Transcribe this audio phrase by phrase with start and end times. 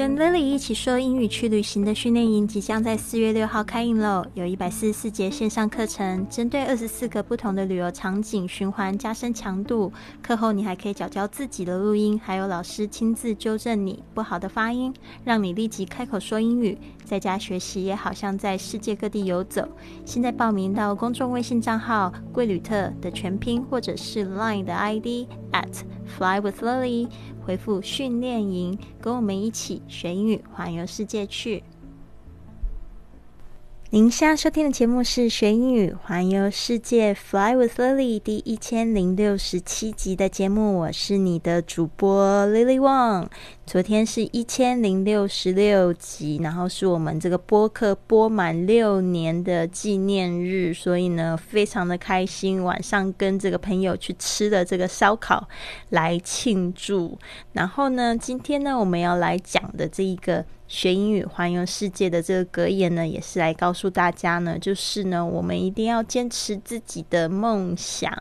[0.00, 4.24] 跟 Lily 一起说英语去旅行的训练营即将在四月六号开营喽！
[4.32, 9.92] 有一百四十四节线上课程，针对二十四个不同的旅游场景循环加深强度。
[10.22, 14.90] 课后你还可以找教自己的录音，还有老师亲自纠正你不好的发音，
[15.22, 16.78] 让你立即开口说英语。
[17.10, 19.68] 在家学习也好像在世界各地游走。
[20.04, 27.08] 现在报名到公众微信账号“贵旅特”的全拼，或者是 Line 的 ID at Fly with Lily。
[27.44, 31.64] 回复训练营，跟我们一起学英语，环游世界去。
[33.92, 43.26] 您现在收听的节目是学英语环游世界 Fly with Lily 第一千零六十七集的节目，我是你的主播 Lily Wang。
[43.66, 52.62] 昨天是一千零六十六集，然后是我们这个播客播满六年的纪念日，所以呢，非常的开心。
[52.62, 55.48] 晚上跟这个朋友去吃的这个烧烤
[55.88, 57.18] 来庆祝。
[57.54, 60.44] 然后呢，今天呢，我们要来讲的这一个。
[60.70, 68.16] 学英语环游世界的这个格言呢，也是来告诉大家呢，就是呢，我们一定要坚持自己的梦想。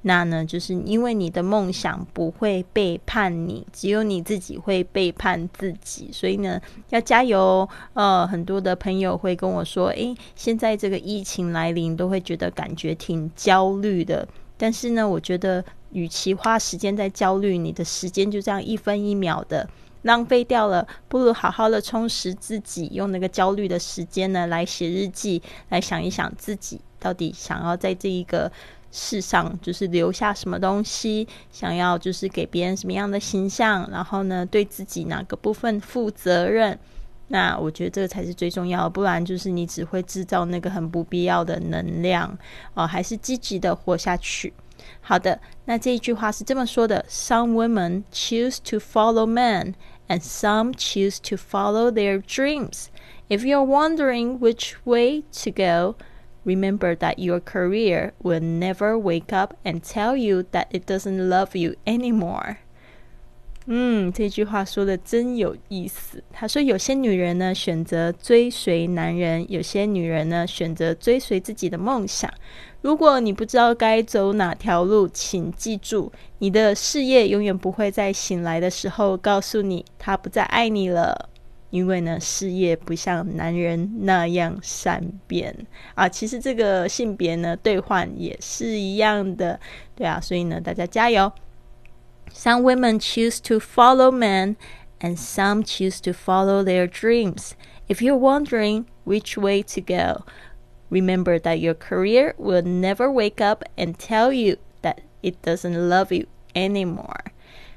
[0.00, 6.60] 那呢，就是因为你的梦想不会背叛你，只有你自己会背叛自己，所以呢，
[6.90, 7.68] 要加油。
[7.94, 14.26] 呃，很多的朋友会跟我说，诶，现在这个疫情来临，都会觉得感觉挺焦虑的。
[14.58, 19.68] 但是呢，我觉得，与其花时间在焦虑，你的时间就这样一分一秒的。
[20.02, 28.50] 浪费掉了，不如好好的充实自己，用那个焦虑的时间呢，来写日记，来想一想自己到底想要在这一个
[28.90, 36.78] 世上就是留下什么东西，想要就是给别人什么样的形象，然后呢，对自己哪个部分负责任？
[37.28, 42.36] 那我觉得这个才是最重要的，不然就是你只会制造那个很不必要的能量
[42.74, 44.52] 哦，还是积极的活下去。
[45.00, 49.74] 好的，那这一句话是这么说的：Some women choose to follow men。
[50.12, 52.90] And some choose to follow their dreams.
[53.30, 55.96] If you're wondering which way to go,
[56.44, 61.56] remember that your career will never wake up and tell you that it doesn't love
[61.56, 62.60] you anymore.
[63.66, 66.22] 嗯，这句话说的真有意思。
[66.32, 72.28] 他说，有些女人呢选择追随男人，有些女人呢选择追随自己的梦想。
[72.80, 81.28] 如果你不知道该走哪条路，请记住，你的事业永远不会在醒来的时候告诉你他不再爱你了。
[81.70, 85.56] 因为呢，事业不像男人那样善变
[85.94, 86.08] 啊。
[86.08, 89.58] 其实这个性别呢兑换也是一样的，
[89.94, 90.20] 对啊。
[90.20, 91.30] 所以呢，大家加油。
[92.31, 94.57] Some women choose to follow men,
[94.99, 97.55] and some choose to follow their dreams.
[97.87, 100.23] If you're wondering which way to go,
[100.89, 106.11] remember that your career will never wake up and tell you that it doesn't love
[106.11, 107.31] you anymore.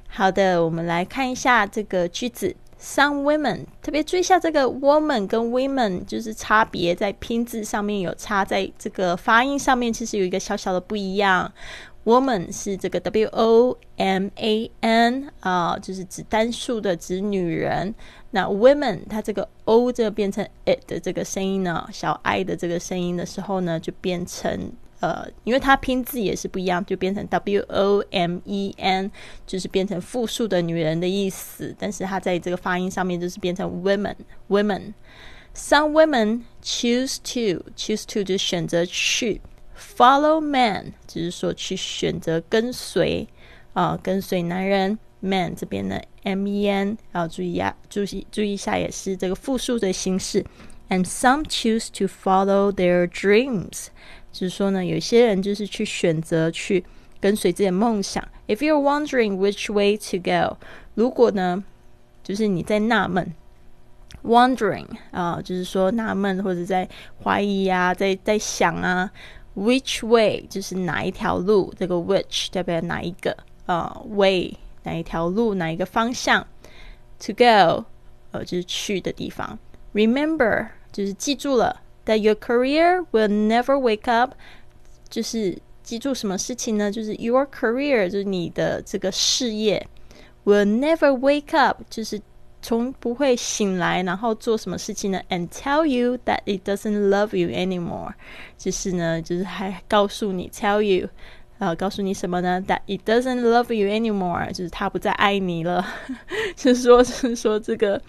[0.09, 2.57] 好的，我们来看一下这个句子。
[2.81, 11.53] Some women，特别注意一下这个 woman 跟 women 就是差别在拼字上面有差，在这个发音上面其实有一个小小的不一样。
[12.06, 17.94] Woman 是这个 W O M A N 啊，就是指单数的，指女人。
[18.30, 29.10] 那 women 它这个 O 这个变成 it 的这个声音呢，小 i 的这个声音的时候呢，就变成呃，因为它拼字也是不一样，就变成 W O M E N，
[29.48, 31.76] 就是变成复数的女人的意思。
[31.80, 34.94] 但是它在这个发音上面就是变成 women，women。
[35.56, 39.42] Some women choose to choose to 就选择去。
[39.78, 43.28] Follow man，只是说去选择跟随
[43.74, 44.98] 啊，跟随男人。
[45.22, 50.46] Man 这边的 M E N，要注意啊，注意注意一下，也是这个复数的形式。
[50.88, 53.88] And some choose to follow their dreams，
[54.32, 56.86] 就是说呢，有些人就是去选择去
[57.20, 58.24] 跟随自己的梦想。
[58.48, 60.58] If you're wondering which way to go，
[60.94, 61.64] 如果呢，
[62.24, 63.34] 就是你在纳闷
[64.24, 66.88] ，wondering 啊，就是说纳闷或者在
[67.24, 69.10] 怀疑啊，在在想啊。
[69.57, 71.75] Which way 就是哪一条路？
[71.77, 73.37] 这个 which 代表哪一个？
[73.67, 75.55] 呃，way 哪一条路？
[75.55, 76.47] 哪一个方向？
[77.19, 77.85] To go
[78.31, 79.59] 呃就是去的地方。
[79.93, 81.83] Remember 就是记住了。
[82.07, 84.35] That your career will never wake up
[85.09, 86.91] 就是记住什么事情呢？
[86.91, 89.87] 就是 your career 就是你的这个事业
[90.45, 92.21] will never wake up 就是。
[92.66, 98.14] 从不会醒来，然后做什么事情呢？And tell you that it doesn't love you anymore，
[98.58, 101.08] 就是呢，就是还告诉你，tell you，
[101.60, 105.86] 呃，告诉你什么呢？That it doesn't love you anymore，就是他不再爱你了。
[106.58, 108.02] 是说，是说这个，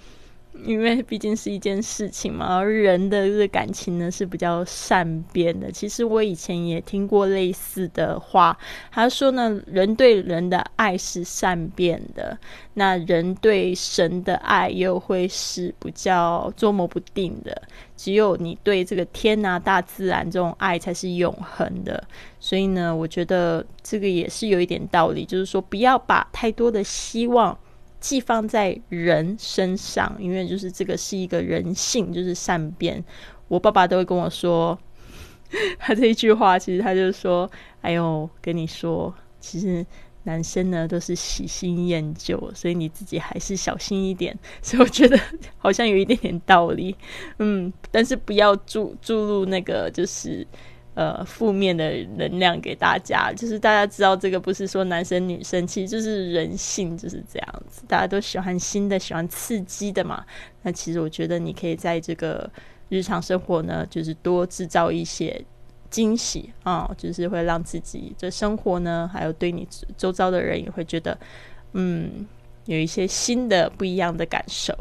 [0.64, 5.70] 因为毕竟是一件事情嘛，而人的这个感情呢是比较善变的。
[5.70, 8.56] 其实我以前也听过类似的话，
[8.91, 12.37] 他说呢，人对人的爱是善变的，
[12.75, 17.62] 那人对神的爱又会是比较捉摸不定的。
[17.97, 22.03] 只有你对这个天啊、大自然这种爱才是永恒的。
[22.41, 27.56] 所以呢，我觉得这个也是有一点道理，就是说不要把太多的希望。
[28.00, 33.02] 寄放在人身上，因为就是这个是一个人性，就是善变。
[33.48, 34.78] 我爸爸都会跟我说，
[35.78, 37.50] 他这一句话，其实他就说
[37.82, 39.84] ：“哎呦，跟你说，其实
[40.25, 44.37] 男生呢都是喜新厌旧，所以你自己还是小心一点。
[44.62, 45.19] ”所以我觉得
[45.58, 46.96] 好像有一点点道理，
[47.38, 50.46] 嗯，但是不要注注入那个就是。
[50.96, 60.25] 呃，负面的能量给大家，就是大家知道这个不是说男生女生，其实就是人性就是这样子，大家都喜欢新的，喜欢刺激的嘛。
[60.62, 62.50] 那其实我觉得你可以在这个
[62.88, 65.38] 日常生活呢，就是多制造一些
[65.90, 71.19] 惊喜啊，就是会让自己的生活呢，还有对你周遭的人也会觉得，
[71.75, 72.26] 嗯，
[72.64, 74.75] 有一些新的不一样的感受。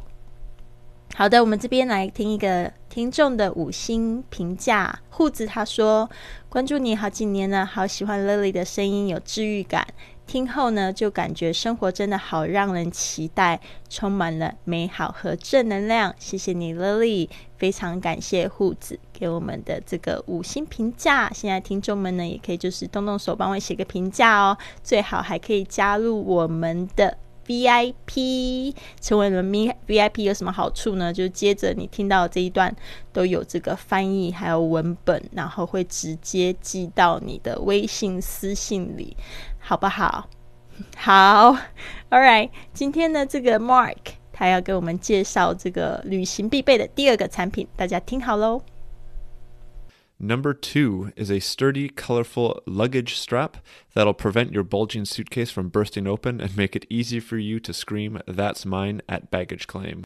[1.18, 5.00] 好的，我们这边来听一个听众的五星评价。
[5.12, 6.10] 护子他说
[6.50, 9.88] ：“关注你好几年了，好喜欢 Lily 的声音，有治愈感。
[10.28, 16.14] 听后呢，就感觉生活真的好让人期待，充满了美好和正能量。
[16.20, 21.32] 谢谢你，Lily，非常感谢护子给我们的这个五星评价。
[21.34, 31.14] 现在听众们呢，也可以就是动动手帮我写个评价哦，最好还可以加入我们的。” VIP 成为了 V VIP 有什么好处呢？
[31.14, 32.76] 就接着你听到这一段
[33.14, 39.16] 都有这个翻译，还有文本，然后会直接寄到你的微信私信里，
[39.60, 40.28] 好不好？
[40.98, 41.56] 好
[42.10, 43.96] ，All right，今天的这个 Mark
[44.34, 48.62] 他要给我们介绍这个旅行必备的第二个产品，大家听好喽。
[50.23, 53.57] Number two is a sturdy, colorful luggage strap
[53.95, 57.73] that'll prevent your bulging suitcase from bursting open and make it easy for you to
[57.73, 60.05] scream, That's mine at baggage claim.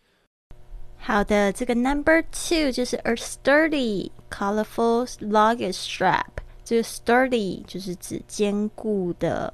[0.99, 6.41] 好的，这个 number two 就是 a sturdy, colorful luggage strap。
[6.65, 9.53] 这个 sturdy 就是指坚固的，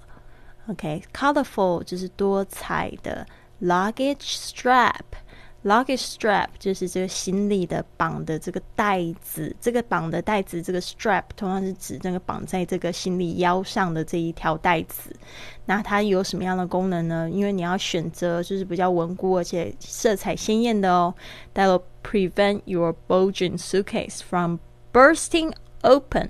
[0.69, 3.27] OK，colorful、okay, 就是多彩的，
[3.63, 5.01] luggage strap。
[5.66, 15.12] Luggage strap 就是这个行李的绑的这个带子，这个绑的带子，这个 strap 通常是指那个绑在这个行李腰上的这一条带子。
[15.66, 17.28] 那它有什么样的功能呢？
[17.32, 21.12] 因为你要选择就是比较稳固而且色彩鲜艳的哦。
[21.56, 24.60] That will prevent your bulging suitcase from
[24.94, 25.52] bursting
[25.82, 26.30] open。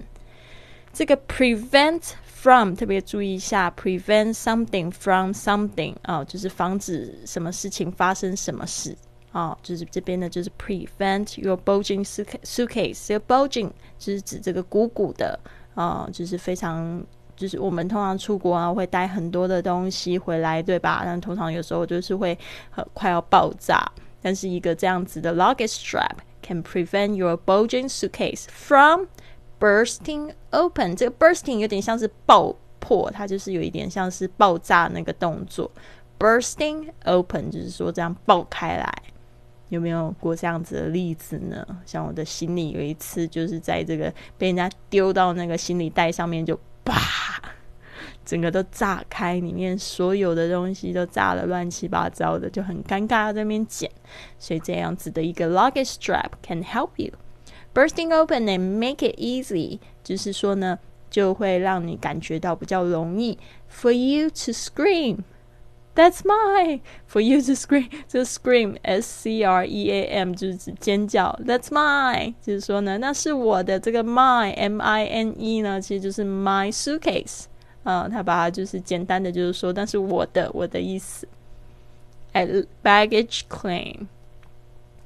[0.93, 8.95] 这个 prevent from 特别注意一下，prevent something from something 啊，就是防止什么事情发生什么事。
[9.35, 13.05] 哦，就是这边呢，就是 prevent your bulging suitcase。
[13.05, 15.37] 这个 bulging 就是指这个鼓鼓的，
[15.73, 17.03] 啊，就是非常，
[17.35, 21.01] 就是我们通常出国啊，会带很多的东西回来，对吧？
[21.03, 22.37] 但通常有时候就是会
[22.69, 23.85] 很快要爆炸。
[24.21, 29.07] 但是一个这样子的 luggage strap can prevent your bulging suitcase from
[29.59, 30.95] bursting open。
[30.95, 35.69] 这个 bursting 有点像是爆破，它就是有一点像是爆炸那个动作。
[36.17, 38.89] bursting open 就是说这样爆开来。
[39.69, 41.65] 有没有过这样子的例子呢？
[41.85, 47.41] 像我的行李有一次就是在这个被人家丢到那个行李袋上面，就啪，
[48.23, 53.89] 整个都炸开，里面所有的东西都炸了乱七八糟的，就很尴尬在那边捡。
[54.37, 57.11] 所以这样子的一个 luggage strap can help you
[57.73, 60.77] bursting open and make it easy，就是说呢，
[61.09, 63.37] 就会让你感觉到比较容易
[63.69, 65.17] for you to scream。
[65.94, 67.90] That's mine for you to scream.
[68.08, 71.38] 这 scream s c r e a m 就是指尖叫。
[71.44, 77.44] That's mine 就是说呢，那是我的这个 mine m i n e 呢，其实就是 my suitcase
[77.82, 81.26] 啊，他把它就是简单的就是说，但是我的我的意思。
[82.32, 84.06] At baggage claim，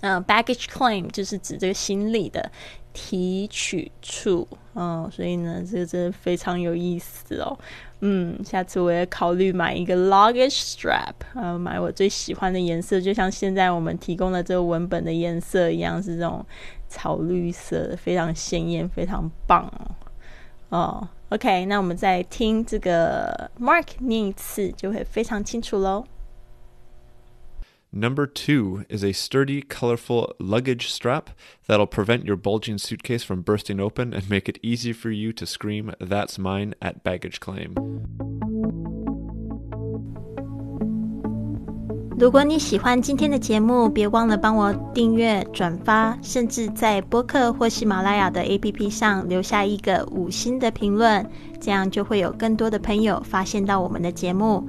[0.01, 2.51] 嗯，baggage claim 就是指这个行李的
[2.93, 4.47] 提取处。
[4.75, 7.57] 嗯，所以呢，这个真的非常有意思哦。
[8.01, 16.45] 嗯，下次我也考虑买一个 luggage strap，呃，买我最喜欢的颜色，就像现在我们提供的这个文本的颜色一样，是这种
[16.87, 19.95] 草绿色，非常鲜艳，非常棒哦。
[20.69, 26.05] 哦，OK，那我们再听这个 Mark 念一次，就会非常清楚喽。
[27.96, 31.30] Number two is a sturdy, colorful luggage strap
[31.68, 35.46] that'll prevent your bulging suitcase from bursting open and make it easy for you to
[35.46, 37.74] scream, That's mine at baggage claim.
[42.16, 51.28] 如果你喜欢今天的节目，别忘了帮我订阅、转发，甚至在播客或喜马拉雅的 APP 上留下一个五星的评论，
[51.60, 54.68] 这样就会有更多的朋友发现到我们的节目，